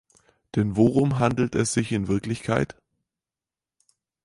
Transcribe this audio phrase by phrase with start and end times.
[0.55, 2.75] Denn worum handelt es sich in Wirklichkeit?